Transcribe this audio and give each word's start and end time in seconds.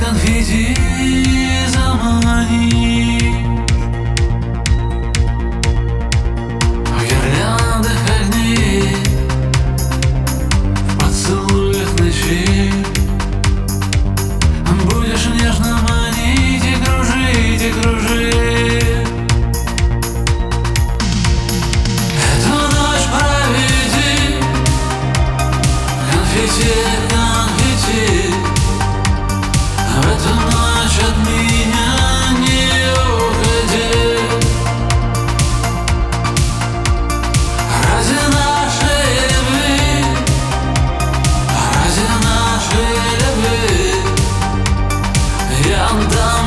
Çıkan 0.00 0.16
feci 0.16 0.74
zamanı 1.68 2.59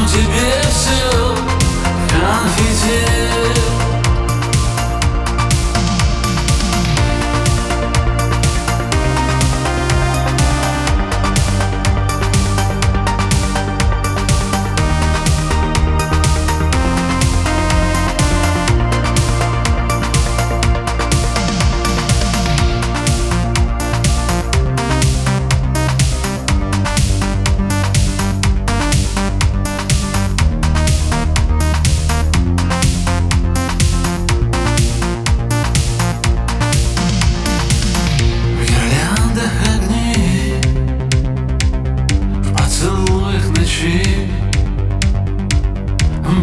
тебе 0.08 0.62
все 0.70 1.36
конфетти 2.10 3.23
ночи 43.84 44.30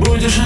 Будешь 0.05 0.39